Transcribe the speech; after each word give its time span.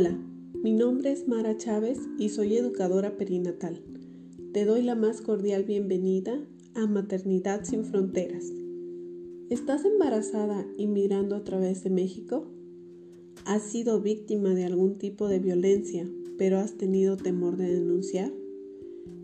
Hola, 0.00 0.16
mi 0.62 0.74
nombre 0.74 1.10
es 1.10 1.26
Mara 1.26 1.56
Chávez 1.56 1.98
y 2.20 2.28
soy 2.28 2.56
educadora 2.56 3.16
perinatal. 3.16 3.82
Te 4.52 4.64
doy 4.64 4.82
la 4.82 4.94
más 4.94 5.20
cordial 5.20 5.64
bienvenida 5.64 6.38
a 6.76 6.86
Maternidad 6.86 7.64
sin 7.64 7.84
Fronteras. 7.84 8.44
¿Estás 9.50 9.84
embarazada 9.84 10.64
y 10.76 10.86
migrando 10.86 11.34
a 11.34 11.42
través 11.42 11.82
de 11.82 11.90
México? 11.90 12.46
¿Has 13.44 13.62
sido 13.62 14.00
víctima 14.00 14.50
de 14.50 14.66
algún 14.66 14.98
tipo 14.98 15.26
de 15.26 15.40
violencia, 15.40 16.08
pero 16.36 16.58
has 16.58 16.74
tenido 16.74 17.16
temor 17.16 17.56
de 17.56 17.74
denunciar? 17.74 18.32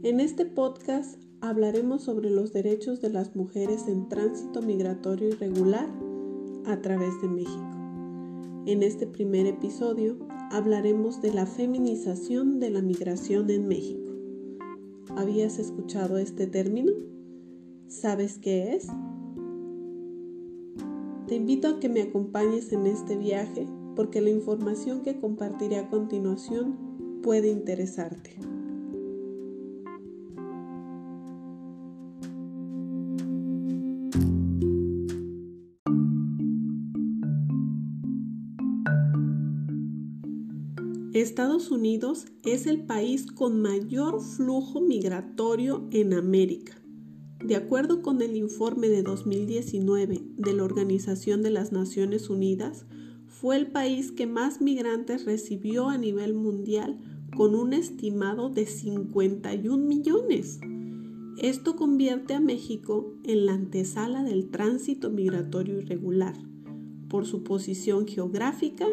En 0.02 0.18
este 0.18 0.44
podcast 0.44 1.22
hablaremos 1.40 2.02
sobre 2.02 2.30
los 2.30 2.52
derechos 2.52 3.00
de 3.00 3.10
las 3.10 3.36
mujeres 3.36 3.86
en 3.86 4.08
tránsito 4.08 4.60
migratorio 4.60 5.28
irregular 5.28 5.88
a 6.64 6.82
través 6.82 7.12
de 7.22 7.28
México. 7.28 7.74
En 8.66 8.82
este 8.82 9.06
primer 9.06 9.46
episodio 9.46 10.23
hablaremos 10.50 11.20
de 11.20 11.32
la 11.32 11.46
feminización 11.46 12.60
de 12.60 12.70
la 12.70 12.82
migración 12.82 13.50
en 13.50 13.68
México. 13.68 14.12
¿Habías 15.16 15.58
escuchado 15.58 16.18
este 16.18 16.46
término? 16.46 16.92
¿Sabes 17.88 18.38
qué 18.38 18.74
es? 18.74 18.88
Te 21.26 21.36
invito 21.36 21.68
a 21.68 21.80
que 21.80 21.88
me 21.88 22.02
acompañes 22.02 22.72
en 22.72 22.86
este 22.86 23.16
viaje 23.16 23.66
porque 23.96 24.20
la 24.20 24.30
información 24.30 25.02
que 25.02 25.20
compartiré 25.20 25.78
a 25.78 25.88
continuación 25.88 27.20
puede 27.22 27.48
interesarte. 27.48 28.36
Estados 41.24 41.70
Unidos 41.70 42.26
es 42.44 42.66
el 42.66 42.84
país 42.84 43.32
con 43.32 43.62
mayor 43.62 44.20
flujo 44.20 44.82
migratorio 44.82 45.88
en 45.90 46.12
América. 46.12 46.74
De 47.42 47.56
acuerdo 47.56 48.02
con 48.02 48.20
el 48.20 48.36
informe 48.36 48.90
de 48.90 49.02
2019 49.02 50.20
de 50.36 50.52
la 50.52 50.64
Organización 50.64 51.42
de 51.42 51.48
las 51.48 51.72
Naciones 51.72 52.28
Unidas, 52.28 52.84
fue 53.26 53.56
el 53.56 53.68
país 53.68 54.12
que 54.12 54.26
más 54.26 54.60
migrantes 54.60 55.24
recibió 55.24 55.88
a 55.88 55.96
nivel 55.96 56.34
mundial 56.34 57.00
con 57.34 57.54
un 57.54 57.72
estimado 57.72 58.50
de 58.50 58.66
51 58.66 59.82
millones. 59.82 60.60
Esto 61.38 61.74
convierte 61.74 62.34
a 62.34 62.40
México 62.40 63.14
en 63.24 63.46
la 63.46 63.54
antesala 63.54 64.22
del 64.24 64.50
tránsito 64.50 65.08
migratorio 65.08 65.78
irregular 65.78 66.36
por 67.08 67.24
su 67.24 67.42
posición 67.44 68.06
geográfica 68.06 68.86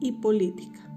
y 0.00 0.12
política. 0.12 0.93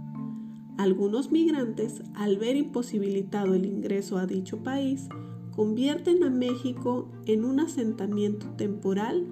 Algunos 0.78 1.32
migrantes, 1.32 2.04
al 2.14 2.38
ver 2.38 2.56
imposibilitado 2.56 3.56
el 3.56 3.66
ingreso 3.66 4.18
a 4.18 4.28
dicho 4.28 4.64
país, 4.64 5.10
convierten 5.56 6.24
a 6.24 6.30
México 6.30 7.10
en 7.26 7.46
un 7.46 7.60
asentamiento 7.60 8.46
temporal 8.58 9.26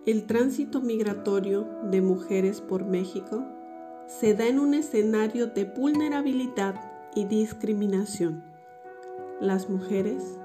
El 0.06 0.26
tránsito 0.26 0.82
migratorio 0.82 1.66
de 1.90 2.02
mujeres 2.02 2.60
por 2.60 2.84
México 2.84 3.42
se 4.06 4.34
da 4.34 4.46
en 4.46 4.60
un 4.60 4.74
escenario 4.74 5.46
de 5.46 5.64
vulnerabilidad 5.64 6.74
y 7.14 7.24
discriminación 7.24 8.53
las 9.40 9.68
mujeres 9.68 10.38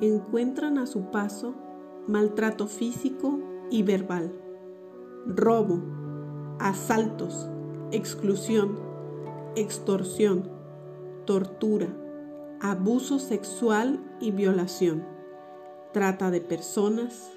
encuentran 0.00 0.78
a 0.78 0.86
su 0.86 1.10
paso 1.10 1.54
maltrato 2.06 2.66
físico 2.66 3.38
y 3.70 3.82
verbal, 3.82 4.32
robo, 5.26 5.80
asaltos, 6.58 7.48
exclusión, 7.90 8.78
extorsión, 9.54 10.50
tortura, 11.24 11.88
abuso 12.60 13.18
sexual 13.18 14.00
y 14.20 14.30
violación, 14.30 15.04
trata 15.92 16.30
de 16.30 16.40
personas 16.40 17.30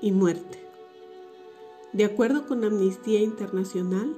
y 0.00 0.12
muerte. 0.12 0.58
De 1.92 2.04
acuerdo 2.04 2.46
con 2.46 2.64
Amnistía 2.64 3.20
Internacional, 3.20 4.14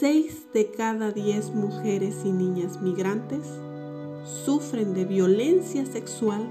6 0.00 0.52
de 0.52 0.70
cada 0.70 1.12
10 1.12 1.54
mujeres 1.54 2.24
y 2.24 2.32
niñas 2.32 2.80
migrantes 2.80 3.46
sufren 4.24 4.94
de 4.94 5.04
violencia 5.04 5.86
sexual 5.86 6.42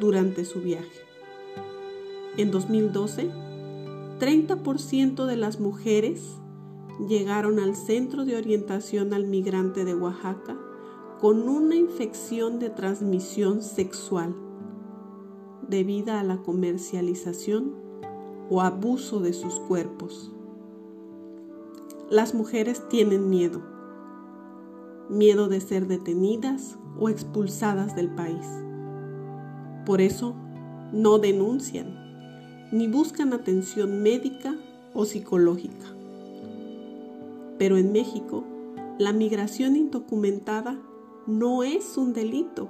durante 0.00 0.44
su 0.44 0.60
viaje. 0.60 1.00
En 2.36 2.50
2012, 2.50 3.30
30% 4.18 5.26
de 5.26 5.36
las 5.36 5.60
mujeres 5.60 6.22
llegaron 7.08 7.58
al 7.58 7.76
Centro 7.76 8.24
de 8.24 8.36
Orientación 8.36 9.12
al 9.14 9.26
Migrante 9.26 9.84
de 9.84 9.94
Oaxaca 9.94 10.56
con 11.20 11.48
una 11.48 11.76
infección 11.76 12.58
de 12.58 12.70
transmisión 12.70 13.62
sexual 13.62 14.34
debida 15.68 16.20
a 16.20 16.24
la 16.24 16.38
comercialización 16.42 17.74
o 18.50 18.60
abuso 18.60 19.20
de 19.20 19.32
sus 19.32 19.54
cuerpos. 19.60 20.32
Las 22.10 22.34
mujeres 22.34 22.88
tienen 22.88 23.30
miedo, 23.30 23.62
miedo 25.12 25.48
de 25.48 25.60
ser 25.60 25.86
detenidas 25.86 26.78
o 26.98 27.08
expulsadas 27.08 27.94
del 27.94 28.08
país. 28.08 28.46
Por 29.84 30.00
eso 30.00 30.34
no 30.92 31.18
denuncian, 31.18 32.68
ni 32.72 32.88
buscan 32.88 33.32
atención 33.32 34.02
médica 34.02 34.54
o 34.94 35.04
psicológica. 35.04 35.86
Pero 37.58 37.76
en 37.76 37.92
México, 37.92 38.44
la 38.98 39.12
migración 39.12 39.76
indocumentada 39.76 40.78
no 41.26 41.62
es 41.62 41.96
un 41.98 42.14
delito, 42.14 42.68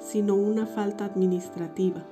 sino 0.00 0.34
una 0.34 0.66
falta 0.66 1.04
administrativa. 1.04 2.04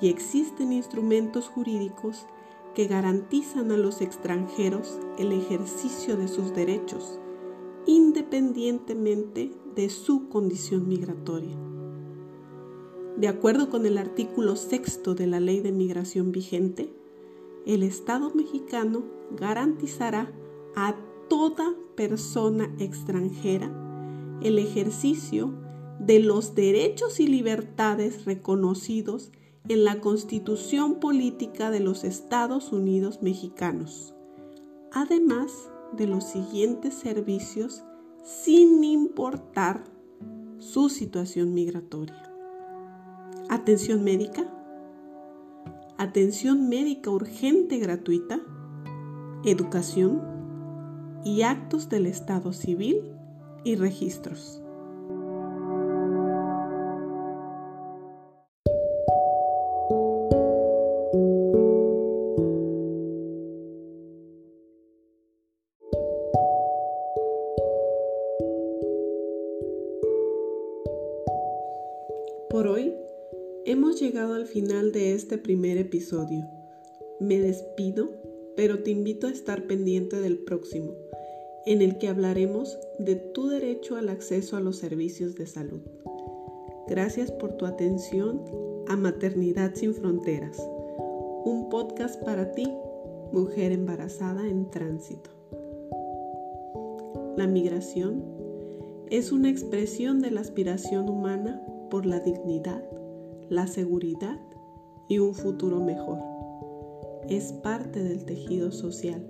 Y 0.00 0.08
existen 0.08 0.72
instrumentos 0.72 1.48
jurídicos 1.48 2.26
que 2.74 2.86
garantizan 2.86 3.72
a 3.72 3.78
los 3.78 4.02
extranjeros 4.02 4.98
el 5.18 5.32
ejercicio 5.32 6.18
de 6.18 6.28
sus 6.28 6.54
derechos, 6.54 7.18
independientemente 7.86 9.52
de 9.74 9.88
su 9.88 10.28
condición 10.28 10.88
migratoria. 10.88 11.56
De 13.16 13.28
acuerdo 13.28 13.70
con 13.70 13.86
el 13.86 13.96
artículo 13.96 14.56
sexto 14.56 15.14
de 15.14 15.26
la 15.26 15.40
Ley 15.40 15.60
de 15.60 15.72
Migración 15.72 16.32
vigente, 16.32 16.92
el 17.64 17.82
Estado 17.82 18.30
mexicano 18.34 19.04
garantizará 19.30 20.32
a 20.74 20.96
toda 21.28 21.74
persona 21.96 22.74
extranjera 22.78 23.70
el 24.42 24.58
ejercicio 24.58 25.54
de 25.98 26.20
los 26.20 26.54
derechos 26.54 27.20
y 27.20 27.26
libertades 27.26 28.24
reconocidos 28.26 29.32
en 29.68 29.84
la 29.84 30.00
Constitución 30.00 31.00
Política 31.00 31.70
de 31.70 31.80
los 31.80 32.04
Estados 32.04 32.70
Unidos 32.70 33.22
Mexicanos, 33.22 34.14
además 34.92 35.70
de 35.92 36.06
los 36.06 36.24
siguientes 36.24 36.94
servicios 36.94 37.84
sin 38.22 38.82
importar 38.82 39.84
su 40.58 40.88
situación 40.88 41.54
migratoria. 41.54 42.32
Atención 43.48 44.02
médica. 44.02 44.52
Atención 45.98 46.68
médica 46.68 47.10
urgente 47.10 47.78
gratuita. 47.78 48.40
Educación 49.44 50.22
y 51.24 51.42
actos 51.42 51.88
del 51.88 52.06
Estado 52.06 52.52
civil 52.52 53.12
y 53.64 53.76
registros. 53.76 54.62
Hemos 73.86 74.00
llegado 74.00 74.34
al 74.34 74.46
final 74.46 74.90
de 74.90 75.14
este 75.14 75.38
primer 75.38 75.78
episodio. 75.78 76.44
Me 77.20 77.38
despido, 77.38 78.10
pero 78.56 78.82
te 78.82 78.90
invito 78.90 79.28
a 79.28 79.30
estar 79.30 79.68
pendiente 79.68 80.20
del 80.20 80.38
próximo, 80.38 80.90
en 81.66 81.82
el 81.82 81.96
que 81.96 82.08
hablaremos 82.08 82.76
de 82.98 83.14
tu 83.14 83.46
derecho 83.46 83.94
al 83.94 84.08
acceso 84.08 84.56
a 84.56 84.60
los 84.60 84.76
servicios 84.76 85.36
de 85.36 85.46
salud. 85.46 85.82
Gracias 86.88 87.30
por 87.30 87.52
tu 87.52 87.64
atención 87.64 88.42
a 88.88 88.96
Maternidad 88.96 89.76
sin 89.76 89.94
Fronteras, 89.94 90.58
un 91.44 91.68
podcast 91.70 92.20
para 92.24 92.50
ti, 92.50 92.66
mujer 93.30 93.70
embarazada 93.70 94.48
en 94.48 94.68
tránsito. 94.68 95.30
La 97.36 97.46
migración 97.46 98.24
es 99.10 99.30
una 99.30 99.48
expresión 99.48 100.18
de 100.18 100.32
la 100.32 100.40
aspiración 100.40 101.08
humana 101.08 101.62
por 101.88 102.04
la 102.04 102.18
dignidad, 102.18 102.82
la 103.48 103.66
seguridad 103.66 104.40
y 105.08 105.18
un 105.18 105.34
futuro 105.34 105.80
mejor. 105.80 106.18
Es 107.28 107.52
parte 107.52 108.02
del 108.02 108.24
tejido 108.24 108.72
social, 108.72 109.26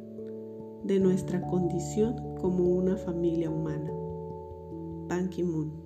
de 0.84 1.00
nuestra 1.00 1.46
condición 1.48 2.36
como 2.40 2.64
una 2.64 2.96
familia 2.96 3.50
humana. 3.50 3.90
Ban 5.08 5.28
Ki-moon 5.28 5.85